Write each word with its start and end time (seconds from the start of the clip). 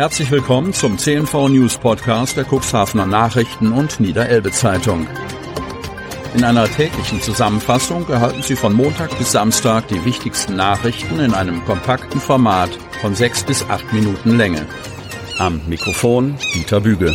Herzlich 0.00 0.30
willkommen 0.30 0.72
zum 0.72 0.96
CNV 0.96 1.50
News 1.50 1.76
Podcast 1.76 2.34
der 2.34 2.46
Cuxhavener 2.46 3.04
Nachrichten 3.04 3.70
und 3.70 4.00
Niederelbe 4.00 4.50
Zeitung. 4.50 5.06
In 6.34 6.42
einer 6.42 6.64
täglichen 6.64 7.20
Zusammenfassung 7.20 8.08
erhalten 8.08 8.42
Sie 8.42 8.56
von 8.56 8.72
Montag 8.72 9.18
bis 9.18 9.32
Samstag 9.32 9.88
die 9.88 10.02
wichtigsten 10.06 10.56
Nachrichten 10.56 11.20
in 11.20 11.34
einem 11.34 11.62
kompakten 11.66 12.18
Format 12.18 12.70
von 13.02 13.14
sechs 13.14 13.44
bis 13.44 13.62
acht 13.68 13.92
Minuten 13.92 14.38
Länge. 14.38 14.64
Am 15.36 15.60
Mikrofon 15.68 16.38
Dieter 16.54 16.80
Büge. 16.80 17.14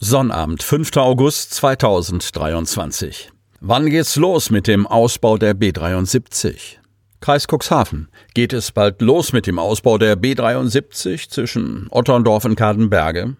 Sonnabend, 0.00 0.64
5. 0.64 0.96
August 0.96 1.54
2023. 1.54 3.30
Wann 3.60 3.88
geht's 3.88 4.16
los 4.16 4.50
mit 4.50 4.66
dem 4.66 4.84
Ausbau 4.84 5.38
der 5.38 5.54
B73? 5.54 6.81
Kreis 7.22 7.46
Cuxhaven. 7.46 8.08
Geht 8.34 8.52
es 8.52 8.72
bald 8.72 9.00
los 9.00 9.32
mit 9.32 9.46
dem 9.46 9.58
Ausbau 9.58 9.96
der 9.96 10.18
B73 10.18 11.30
zwischen 11.30 11.86
Otterndorf 11.90 12.44
und 12.44 12.56
Kadenberge? 12.56 13.36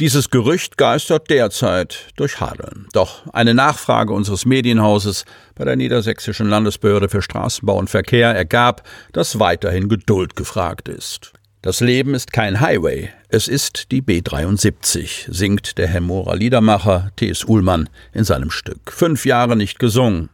Dieses 0.00 0.30
Gerücht 0.30 0.76
geistert 0.78 1.30
derzeit 1.30 2.08
durch 2.16 2.40
Hadeln. 2.40 2.88
Doch 2.92 3.22
eine 3.32 3.54
Nachfrage 3.54 4.12
unseres 4.12 4.46
Medienhauses 4.46 5.26
bei 5.54 5.64
der 5.64 5.76
Niedersächsischen 5.76 6.48
Landesbehörde 6.48 7.08
für 7.08 7.22
Straßenbau 7.22 7.76
und 7.76 7.90
Verkehr 7.90 8.34
ergab, 8.34 8.82
dass 9.12 9.38
weiterhin 9.38 9.88
Geduld 9.88 10.34
gefragt 10.34 10.88
ist. 10.88 11.34
Das 11.62 11.80
Leben 11.80 12.14
ist 12.14 12.32
kein 12.32 12.60
Highway, 12.60 13.10
es 13.28 13.48
ist 13.48 13.92
die 13.92 14.02
B73, 14.02 15.32
singt 15.32 15.78
der 15.78 15.88
Hemmorer 15.88 16.36
Liedermacher 16.36 17.10
T.S. 17.16 17.44
Uhlmann 17.44 17.88
in 18.12 18.24
seinem 18.24 18.50
Stück. 18.50 18.92
Fünf 18.92 19.26
Jahre 19.26 19.56
nicht 19.56 19.78
gesungen. 19.78 20.30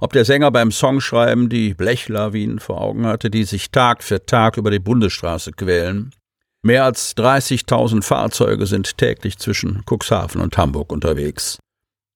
Ob 0.00 0.12
der 0.12 0.24
Sänger 0.24 0.50
beim 0.50 0.70
Songschreiben 0.70 1.48
die 1.48 1.74
Blechlawinen 1.74 2.58
vor 2.58 2.80
Augen 2.80 3.06
hatte, 3.06 3.30
die 3.30 3.44
sich 3.44 3.70
Tag 3.70 4.02
für 4.02 4.24
Tag 4.24 4.56
über 4.56 4.70
die 4.70 4.78
Bundesstraße 4.78 5.52
quälen. 5.52 6.12
Mehr 6.62 6.84
als 6.84 7.16
30.000 7.16 8.02
Fahrzeuge 8.02 8.66
sind 8.66 8.98
täglich 8.98 9.38
zwischen 9.38 9.84
Cuxhaven 9.88 10.40
und 10.40 10.56
Hamburg 10.58 10.92
unterwegs. 10.92 11.58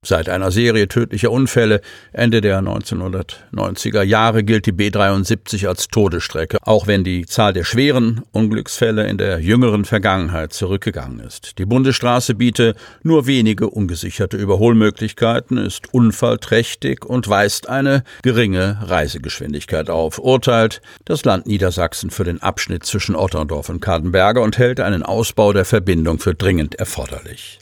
Seit 0.03 0.31
einer 0.31 0.51
Serie 0.51 0.89
tödlicher 0.89 1.31
Unfälle 1.31 1.83
Ende 2.15 2.41
der 2.41 2.63
1990er 2.63 4.03
Jahre 4.03 4.43
gilt 4.45 4.65
die 4.65 4.73
B73 4.73 5.69
als 5.69 5.89
Todesstrecke, 5.89 6.57
auch 6.63 6.87
wenn 6.87 7.05
die 7.05 7.27
Zahl 7.27 7.53
der 7.53 7.65
schweren 7.65 8.23
Unglücksfälle 8.33 9.07
in 9.07 9.19
der 9.19 9.41
jüngeren 9.41 9.85
Vergangenheit 9.85 10.55
zurückgegangen 10.55 11.21
ist. 11.21 11.59
Die 11.59 11.67
Bundesstraße 11.67 12.35
biete 12.35 12.77
nur 13.03 13.27
wenige 13.27 13.69
ungesicherte 13.69 14.39
Überholmöglichkeiten, 14.39 15.59
ist 15.59 15.93
unfallträchtig 15.93 17.05
und 17.05 17.29
weist 17.29 17.69
eine 17.69 18.03
geringe 18.23 18.79
Reisegeschwindigkeit 18.81 19.91
auf, 19.91 20.19
urteilt 20.19 20.81
das 21.05 21.27
Land 21.27 21.47
Niedersachsen 21.47 22.09
für 22.09 22.25
den 22.25 22.41
Abschnitt 22.41 22.87
zwischen 22.87 23.15
Otterndorf 23.15 23.69
und 23.69 23.81
Kadenberge 23.81 24.41
und 24.41 24.57
hält 24.57 24.81
einen 24.81 25.03
Ausbau 25.03 25.53
der 25.53 25.67
Verbindung 25.67 26.21
für 26.21 26.35
dringend 26.35 26.77
erforderlich 26.77 27.59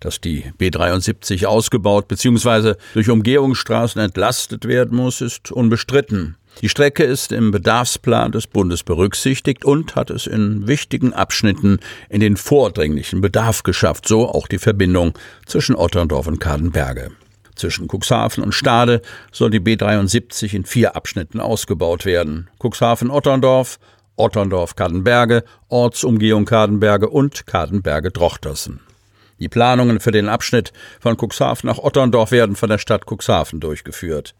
dass 0.00 0.20
die 0.20 0.44
B73 0.58 1.46
ausgebaut 1.46 2.08
bzw. 2.08 2.74
durch 2.94 3.10
Umgehungsstraßen 3.10 4.00
entlastet 4.00 4.66
werden 4.66 4.96
muss, 4.96 5.20
ist 5.20 5.52
unbestritten. 5.52 6.36
Die 6.60 6.68
Strecke 6.68 7.04
ist 7.04 7.30
im 7.30 7.52
Bedarfsplan 7.52 8.32
des 8.32 8.48
Bundes 8.48 8.82
berücksichtigt 8.82 9.64
und 9.64 9.94
hat 9.94 10.10
es 10.10 10.26
in 10.26 10.66
wichtigen 10.66 11.12
Abschnitten 11.12 11.78
in 12.08 12.20
den 12.20 12.36
vordringlichen 12.36 13.20
Bedarf 13.20 13.62
geschafft, 13.62 14.08
so 14.08 14.28
auch 14.28 14.48
die 14.48 14.58
Verbindung 14.58 15.16
zwischen 15.46 15.76
Otterndorf 15.76 16.26
und 16.26 16.40
Kadenberge. 16.40 17.12
Zwischen 17.54 17.88
Cuxhaven 17.88 18.42
und 18.42 18.52
Stade 18.52 19.02
soll 19.32 19.50
die 19.50 19.60
B73 19.60 20.54
in 20.54 20.64
vier 20.64 20.96
Abschnitten 20.96 21.40
ausgebaut 21.40 22.04
werden. 22.04 22.48
Cuxhaven-Otterndorf, 22.60 23.78
Otterndorf-Kadenberge, 24.16 25.44
Ortsumgehung 25.68 26.44
Kadenberge 26.44 27.08
und 27.08 27.46
Kadenberge-Drochtersen. 27.46 28.80
Die 29.38 29.48
Planungen 29.48 30.00
für 30.00 30.10
den 30.10 30.28
Abschnitt 30.28 30.72
von 31.00 31.16
Cuxhaven 31.16 31.68
nach 31.68 31.78
Otterndorf 31.78 32.30
werden 32.32 32.56
von 32.56 32.68
der 32.68 32.78
Stadt 32.78 33.04
Cuxhaven 33.06 33.60
durchgeführt. 33.60 34.34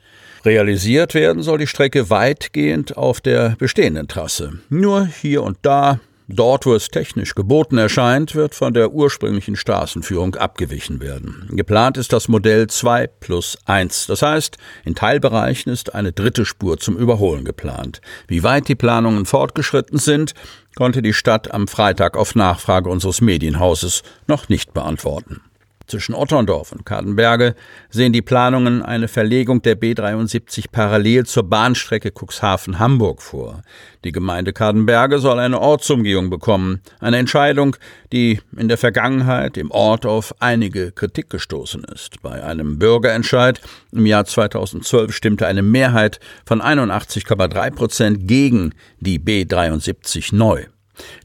Realisiert 0.44 1.14
werden 1.14 1.42
soll 1.42 1.58
die 1.58 1.66
Strecke 1.66 2.10
weitgehend 2.10 2.96
auf 2.96 3.20
der 3.20 3.56
bestehenden 3.58 4.08
Trasse. 4.08 4.60
Nur 4.68 5.06
hier 5.06 5.42
und 5.42 5.58
da 5.62 6.00
Dort, 6.30 6.66
wo 6.66 6.74
es 6.74 6.88
technisch 6.88 7.34
geboten 7.34 7.78
erscheint, 7.78 8.34
wird 8.34 8.54
von 8.54 8.74
der 8.74 8.92
ursprünglichen 8.92 9.56
Straßenführung 9.56 10.34
abgewichen 10.34 11.00
werden. 11.00 11.48
Geplant 11.52 11.96
ist 11.96 12.12
das 12.12 12.28
Modell 12.28 12.66
2 12.66 13.06
plus 13.06 13.56
1. 13.64 14.08
Das 14.08 14.20
heißt, 14.20 14.58
in 14.84 14.94
Teilbereichen 14.94 15.72
ist 15.72 15.94
eine 15.94 16.12
dritte 16.12 16.44
Spur 16.44 16.78
zum 16.78 16.98
Überholen 16.98 17.46
geplant. 17.46 18.02
Wie 18.26 18.42
weit 18.42 18.68
die 18.68 18.74
Planungen 18.74 19.24
fortgeschritten 19.24 19.98
sind, 19.98 20.34
konnte 20.76 21.00
die 21.00 21.14
Stadt 21.14 21.50
am 21.50 21.66
Freitag 21.66 22.14
auf 22.14 22.34
Nachfrage 22.34 22.90
unseres 22.90 23.22
Medienhauses 23.22 24.02
noch 24.26 24.50
nicht 24.50 24.74
beantworten. 24.74 25.40
Zwischen 25.88 26.14
Otterndorf 26.14 26.70
und 26.72 26.84
Kadenberge 26.84 27.54
sehen 27.88 28.12
die 28.12 28.20
Planungen 28.20 28.82
eine 28.82 29.08
Verlegung 29.08 29.62
der 29.62 29.80
B73 29.80 30.66
parallel 30.70 31.24
zur 31.24 31.44
Bahnstrecke 31.44 32.12
Cuxhaven-Hamburg 32.12 33.22
vor. 33.22 33.62
Die 34.04 34.12
Gemeinde 34.12 34.52
Kadenberge 34.52 35.18
soll 35.18 35.38
eine 35.38 35.58
Ortsumgehung 35.58 36.28
bekommen, 36.28 36.82
eine 37.00 37.16
Entscheidung, 37.16 37.74
die 38.12 38.38
in 38.54 38.68
der 38.68 38.76
Vergangenheit 38.76 39.56
im 39.56 39.70
Ort 39.70 40.04
auf 40.04 40.34
einige 40.40 40.92
Kritik 40.92 41.30
gestoßen 41.30 41.84
ist. 41.84 42.20
Bei 42.20 42.44
einem 42.44 42.78
Bürgerentscheid 42.78 43.58
im 43.90 44.04
Jahr 44.04 44.26
2012 44.26 45.14
stimmte 45.14 45.46
eine 45.46 45.62
Mehrheit 45.62 46.20
von 46.44 46.60
81,3 46.60 47.70
Prozent 47.70 48.28
gegen 48.28 48.74
die 49.00 49.18
B73 49.18 50.34
neu. 50.34 50.66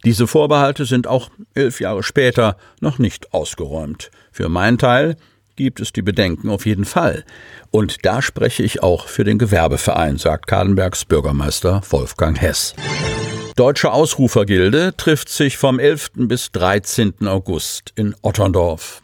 Diese 0.06 0.28
Vorbehalte 0.28 0.86
sind 0.86 1.08
auch 1.08 1.30
elf 1.54 1.80
Jahre 1.80 2.04
später 2.04 2.58
noch 2.80 3.00
nicht 3.00 3.34
ausgeräumt. 3.34 4.12
Für 4.32 4.50
meinen 4.50 4.78
Teil 4.78 5.16
gibt 5.56 5.80
es 5.80 5.94
die 5.94 6.02
Bedenken 6.02 6.50
auf 6.50 6.66
jeden 6.66 6.86
Fall. 6.86 7.24
Und 7.72 8.06
da 8.06 8.22
spreche 8.22 8.64
ich 8.64 8.82
auch 8.82 9.08
für 9.08 9.24
den 9.24 9.38
Gewerbeverein, 9.38 10.18
sagt 10.18 10.48
Kadenbergs 10.48 11.06
Bürgermeister 11.06 11.82
Wolfgang 11.90 12.40
Hess. 12.40 12.74
Deutsche 13.56 13.92
Ausrufergilde 13.92 14.96
trifft 14.98 15.30
sich 15.30 15.58
vom 15.58 15.78
11. 15.80 16.12
bis 16.16 16.52
13. 16.52 17.28
August 17.28 17.94
in 17.96 18.16
Otterndorf. 18.24 19.04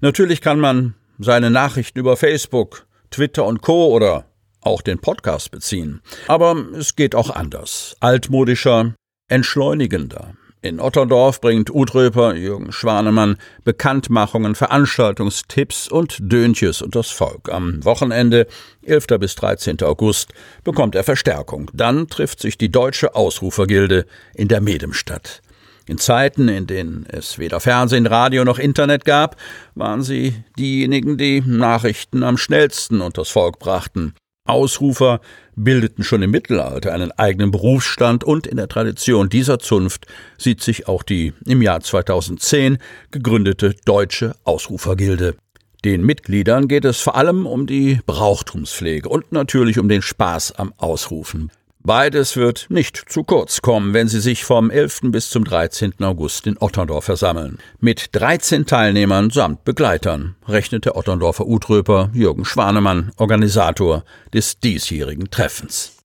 Natürlich 0.00 0.40
kann 0.40 0.58
man 0.58 0.94
seine 1.18 1.50
Nachrichten 1.50 2.00
über 2.00 2.16
Facebook, 2.16 2.86
Twitter 3.10 3.44
und 3.44 3.62
Co. 3.62 3.86
oder 3.86 4.24
auch 4.60 4.82
den 4.82 4.98
Podcast 4.98 5.50
beziehen. 5.52 6.00
Aber 6.26 6.56
es 6.76 6.96
geht 6.96 7.14
auch 7.14 7.30
anders. 7.30 7.96
Altmodischer, 8.00 8.94
entschleunigender. 9.34 10.34
In 10.62 10.80
Otterndorf 10.80 11.40
bringt 11.40 11.74
Utröper 11.74 12.36
Jürgen 12.36 12.70
Schwanemann 12.70 13.36
Bekanntmachungen, 13.64 14.54
Veranstaltungstipps 14.54 15.88
und 15.88 16.16
Döntjes 16.20 16.80
und 16.80 16.94
das 16.94 17.10
Volk. 17.10 17.52
Am 17.52 17.84
Wochenende, 17.84 18.46
11. 18.82 19.06
bis 19.18 19.34
13. 19.34 19.82
August, 19.82 20.32
bekommt 20.62 20.94
er 20.94 21.02
Verstärkung. 21.02 21.70
Dann 21.74 22.06
trifft 22.06 22.40
sich 22.40 22.56
die 22.56 22.70
Deutsche 22.70 23.16
Ausrufergilde 23.16 24.06
in 24.34 24.46
der 24.46 24.60
Medemstadt. 24.60 25.42
In 25.86 25.98
Zeiten, 25.98 26.48
in 26.48 26.68
denen 26.68 27.06
es 27.10 27.38
weder 27.38 27.58
Fernsehen, 27.58 28.06
Radio 28.06 28.44
noch 28.44 28.60
Internet 28.60 29.04
gab, 29.04 29.36
waren 29.74 30.02
sie 30.02 30.44
diejenigen, 30.56 31.18
die 31.18 31.42
Nachrichten 31.44 32.22
am 32.22 32.38
schnellsten 32.38 33.00
unters 33.00 33.30
Volk 33.30 33.58
brachten. 33.58 34.14
Ausrufer 34.46 35.20
bildeten 35.56 36.04
schon 36.04 36.22
im 36.22 36.30
Mittelalter 36.30 36.92
einen 36.92 37.12
eigenen 37.12 37.50
Berufsstand 37.50 38.24
und 38.24 38.46
in 38.46 38.56
der 38.56 38.68
Tradition 38.68 39.28
dieser 39.28 39.58
Zunft 39.58 40.06
sieht 40.38 40.62
sich 40.62 40.88
auch 40.88 41.02
die 41.02 41.32
im 41.46 41.62
Jahr 41.62 41.80
2010 41.80 42.78
gegründete 43.10 43.74
Deutsche 43.84 44.34
Ausrufergilde. 44.44 45.36
Den 45.84 46.04
Mitgliedern 46.04 46.66
geht 46.66 46.84
es 46.84 47.00
vor 47.00 47.14
allem 47.14 47.46
um 47.46 47.66
die 47.66 48.00
Brauchtumspflege 48.06 49.08
und 49.08 49.32
natürlich 49.32 49.78
um 49.78 49.88
den 49.88 50.00
Spaß 50.00 50.52
am 50.52 50.72
Ausrufen. 50.78 51.50
Beides 51.86 52.34
wird 52.38 52.68
nicht 52.70 52.96
zu 53.10 53.24
kurz 53.24 53.60
kommen, 53.60 53.92
wenn 53.92 54.08
sie 54.08 54.20
sich 54.20 54.42
vom 54.42 54.70
11. 54.70 55.00
bis 55.10 55.28
zum 55.28 55.44
13. 55.44 55.92
August 56.00 56.46
in 56.46 56.56
Otterndorf 56.58 57.04
versammeln. 57.04 57.58
Mit 57.78 58.08
13 58.12 58.64
Teilnehmern 58.64 59.28
samt 59.28 59.64
Begleitern, 59.64 60.34
rechnet 60.48 60.86
der 60.86 60.96
Otterndorfer 60.96 61.46
Utröper 61.46 62.08
Jürgen 62.14 62.46
Schwanemann, 62.46 63.12
Organisator 63.18 64.02
des 64.32 64.58
diesjährigen 64.60 65.30
Treffens. 65.30 65.98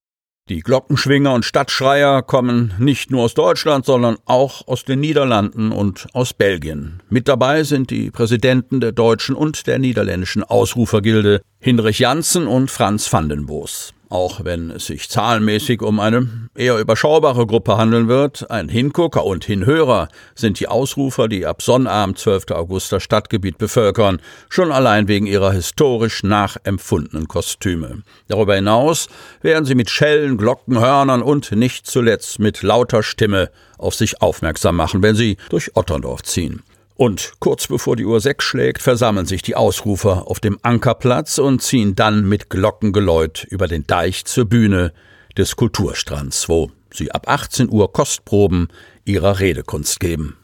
Die 0.50 0.60
Glockenschwinger 0.60 1.32
und 1.32 1.46
Stadtschreier 1.46 2.20
kommen 2.20 2.74
nicht 2.78 3.10
nur 3.10 3.22
aus 3.22 3.32
Deutschland, 3.32 3.86
sondern 3.86 4.18
auch 4.26 4.68
aus 4.68 4.84
den 4.84 5.00
Niederlanden 5.00 5.72
und 5.72 6.08
aus 6.12 6.34
Belgien. 6.34 7.02
Mit 7.08 7.26
dabei 7.26 7.64
sind 7.64 7.88
die 7.88 8.10
Präsidenten 8.10 8.80
der 8.80 8.92
deutschen 8.92 9.34
und 9.34 9.66
der 9.66 9.78
niederländischen 9.78 10.44
Ausrufergilde 10.44 11.40
Hinrich 11.58 12.00
Janssen 12.00 12.46
und 12.46 12.70
Franz 12.70 13.10
Vandenboos. 13.10 13.94
Auch 14.10 14.44
wenn 14.44 14.70
es 14.70 14.86
sich 14.86 15.08
zahlenmäßig 15.08 15.82
um 15.82 16.00
eine 16.00 16.28
eher 16.56 16.78
überschaubare 16.78 17.46
Gruppe 17.46 17.78
handeln 17.78 18.08
wird. 18.08 18.50
Ein 18.50 18.68
Hingucker 18.68 19.24
und 19.24 19.44
Hinhörer 19.44 20.08
sind 20.34 20.58
die 20.58 20.66
Ausrufer, 20.66 21.28
die 21.28 21.46
ab 21.46 21.62
Sonnabend 21.62 22.18
12. 22.18 22.50
August 22.50 22.92
das 22.92 23.04
Stadtgebiet 23.04 23.56
bevölkern, 23.56 24.20
schon 24.48 24.72
allein 24.72 25.06
wegen 25.06 25.26
ihrer 25.26 25.52
historisch 25.52 26.24
nachempfundenen 26.24 27.28
Kostüme. 27.28 28.02
Darüber 28.26 28.56
hinaus 28.56 29.08
werden 29.42 29.64
sie 29.64 29.76
mit 29.76 29.90
Schellen, 29.90 30.36
Glocken, 30.36 30.80
Hörnern 30.80 31.22
und 31.22 31.52
nicht 31.52 31.86
zuletzt 31.86 32.40
mit 32.40 32.62
lauter 32.62 33.04
Stimme 33.04 33.50
auf 33.78 33.94
sich 33.94 34.20
aufmerksam 34.20 34.74
machen, 34.76 35.02
wenn 35.02 35.14
sie 35.14 35.36
durch 35.50 35.76
Otterndorf 35.76 36.24
ziehen. 36.24 36.62
Und 37.00 37.32
kurz 37.38 37.66
bevor 37.66 37.96
die 37.96 38.04
Uhr 38.04 38.20
sechs 38.20 38.44
schlägt, 38.44 38.82
versammeln 38.82 39.24
sich 39.24 39.40
die 39.40 39.56
Ausrufer 39.56 40.26
auf 40.26 40.38
dem 40.38 40.58
Ankerplatz 40.60 41.38
und 41.38 41.62
ziehen 41.62 41.94
dann 41.96 42.28
mit 42.28 42.50
Glockengeläut 42.50 43.46
über 43.48 43.68
den 43.68 43.86
Deich 43.86 44.26
zur 44.26 44.44
Bühne 44.44 44.92
des 45.34 45.56
Kulturstrands, 45.56 46.50
wo 46.50 46.70
sie 46.92 47.10
ab 47.10 47.26
18 47.26 47.70
Uhr 47.70 47.90
Kostproben 47.94 48.68
ihrer 49.06 49.40
Redekunst 49.40 49.98
geben. 49.98 50.36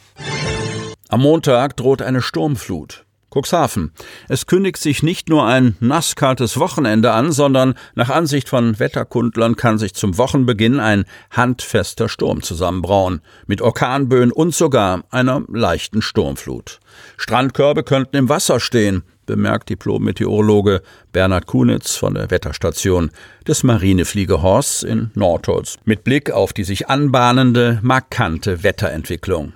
Am 1.11 1.21
Montag 1.21 1.77
droht 1.77 2.01
eine 2.01 2.23
Sturmflut. 2.23 3.06
Cuxhaven. 3.31 3.93
Es 4.29 4.47
kündigt 4.47 4.79
sich 4.79 5.03
nicht 5.03 5.29
nur 5.29 5.47
ein 5.47 5.77
nasskaltes 5.81 6.59
Wochenende 6.59 7.13
an, 7.13 7.33
sondern 7.33 7.75
nach 7.95 8.09
Ansicht 8.11 8.49
von 8.49 8.79
Wetterkundlern 8.79 9.57
kann 9.57 9.79
sich 9.79 9.95
zum 9.95 10.17
Wochenbeginn 10.19 10.81
ein 10.81 11.05
handfester 11.31 12.09
Sturm 12.09 12.43
zusammenbrauen, 12.43 13.21
mit 13.47 13.61
Orkanböen 13.61 14.33
und 14.33 14.55
sogar 14.55 15.05
einer 15.11 15.43
leichten 15.49 16.03
Sturmflut. 16.03 16.81
Strandkörbe 17.17 17.83
könnten 17.83 18.17
im 18.17 18.29
Wasser 18.29 18.61
stehen, 18.61 19.03
bemerkt 19.27 19.69
Diplom-Meteorologe 19.69 20.83
Bernhard 21.13 21.47
Kunitz 21.47 21.97
von 21.97 22.15
der 22.15 22.31
Wetterstation 22.31 23.11
des 23.47 23.65
Marinefliegehorsts 23.65 24.85
in 24.85 25.11
Nordholz, 25.15 25.77
mit 25.85 26.05
Blick 26.05 26.31
auf 26.31 26.53
die 26.53 26.65
sich 26.65 26.89
anbahnende, 26.89 27.81
markante 27.83 28.63
Wetterentwicklung. 28.63 29.53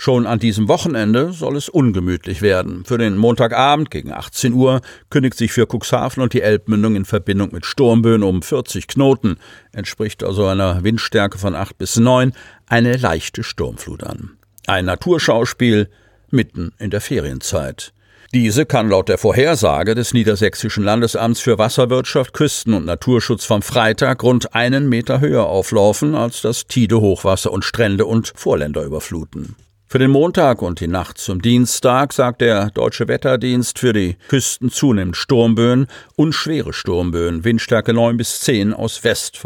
Schon 0.00 0.26
an 0.28 0.38
diesem 0.38 0.68
Wochenende 0.68 1.32
soll 1.32 1.56
es 1.56 1.68
ungemütlich 1.68 2.40
werden. 2.40 2.84
Für 2.84 2.98
den 2.98 3.16
Montagabend 3.16 3.90
gegen 3.90 4.12
18 4.12 4.52
Uhr 4.52 4.80
kündigt 5.10 5.36
sich 5.36 5.52
für 5.52 5.66
Cuxhaven 5.66 6.22
und 6.22 6.32
die 6.32 6.40
Elbmündung 6.40 6.94
in 6.94 7.04
Verbindung 7.04 7.50
mit 7.52 7.66
Sturmböen 7.66 8.22
um 8.22 8.40
40 8.40 8.86
Knoten, 8.86 9.38
entspricht 9.72 10.22
also 10.22 10.46
einer 10.46 10.84
Windstärke 10.84 11.36
von 11.36 11.56
8 11.56 11.76
bis 11.76 11.96
9, 11.96 12.32
eine 12.68 12.96
leichte 12.96 13.42
Sturmflut 13.42 14.04
an. 14.04 14.38
Ein 14.68 14.84
Naturschauspiel 14.84 15.90
mitten 16.30 16.70
in 16.78 16.90
der 16.90 17.00
Ferienzeit. 17.00 17.92
Diese 18.32 18.66
kann 18.66 18.90
laut 18.90 19.08
der 19.08 19.18
Vorhersage 19.18 19.96
des 19.96 20.14
Niedersächsischen 20.14 20.84
Landesamts 20.84 21.40
für 21.40 21.58
Wasserwirtschaft, 21.58 22.34
Küsten- 22.34 22.74
und 22.74 22.84
Naturschutz 22.84 23.44
vom 23.44 23.62
Freitag 23.62 24.22
rund 24.22 24.54
einen 24.54 24.88
Meter 24.88 25.20
höher 25.20 25.46
auflaufen 25.46 26.14
als 26.14 26.42
das 26.42 26.68
Tide-Hochwasser 26.68 27.50
und 27.50 27.64
Strände 27.64 28.06
und 28.06 28.32
Vorländer 28.36 28.84
überfluten. 28.84 29.56
Für 29.90 29.98
den 29.98 30.10
Montag 30.10 30.60
und 30.60 30.80
die 30.80 30.86
Nacht 30.86 31.16
zum 31.16 31.40
Dienstag 31.40 32.12
sagt 32.12 32.42
der 32.42 32.68
Deutsche 32.72 33.08
Wetterdienst 33.08 33.78
für 33.78 33.94
die 33.94 34.18
Küsten 34.28 34.70
zunehmend 34.70 35.16
Sturmböen 35.16 35.86
und 36.14 36.34
schwere 36.34 36.74
Sturmböen, 36.74 37.42
Windstärke 37.42 37.94
9 37.94 38.18
bis 38.18 38.40
10 38.40 38.74
aus 38.74 39.02
West. 39.02 39.38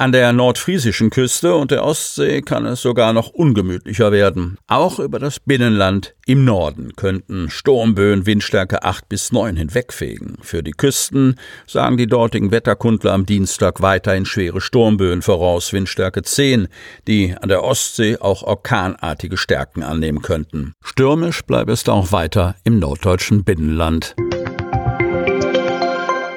An 0.00 0.12
der 0.12 0.32
nordfriesischen 0.32 1.10
Küste 1.10 1.56
und 1.56 1.72
der 1.72 1.82
Ostsee 1.82 2.40
kann 2.40 2.66
es 2.66 2.82
sogar 2.82 3.12
noch 3.12 3.30
ungemütlicher 3.30 4.12
werden. 4.12 4.56
Auch 4.68 5.00
über 5.00 5.18
das 5.18 5.40
Binnenland 5.40 6.14
im 6.24 6.44
Norden 6.44 6.94
könnten 6.94 7.50
Sturmböen 7.50 8.24
Windstärke 8.24 8.84
8 8.84 9.08
bis 9.08 9.32
9 9.32 9.56
hinwegfegen. 9.56 10.36
Für 10.40 10.62
die 10.62 10.70
Küsten 10.70 11.34
sagen 11.66 11.96
die 11.96 12.06
dortigen 12.06 12.52
Wetterkundler 12.52 13.12
am 13.12 13.26
Dienstag 13.26 13.82
weiterhin 13.82 14.24
schwere 14.24 14.60
Sturmböen 14.60 15.20
voraus, 15.20 15.72
Windstärke 15.72 16.22
10, 16.22 16.68
die 17.08 17.34
an 17.36 17.48
der 17.48 17.64
Ostsee 17.64 18.18
auch 18.20 18.44
orkanartige 18.44 19.36
Stärken 19.36 19.82
annehmen 19.82 20.22
könnten. 20.22 20.74
Stürmisch 20.80 21.42
bleibt 21.42 21.70
es 21.70 21.88
auch 21.88 22.12
weiter 22.12 22.54
im 22.62 22.78
norddeutschen 22.78 23.42
Binnenland. 23.42 24.14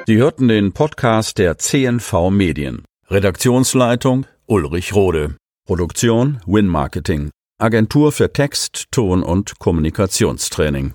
Sie 0.08 0.16
hörten 0.16 0.48
den 0.48 0.72
Podcast 0.72 1.38
der 1.38 1.58
CNV 1.58 2.30
Medien. 2.30 2.82
Redaktionsleitung 3.12 4.24
Ulrich 4.46 4.94
Rode. 4.94 5.36
Produktion 5.66 6.40
Win 6.46 6.66
Marketing. 6.66 7.28
Agentur 7.60 8.10
für 8.10 8.32
Text, 8.32 8.86
Ton 8.90 9.22
und 9.22 9.58
Kommunikationstraining. 9.58 10.94